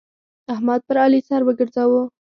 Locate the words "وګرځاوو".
1.45-2.01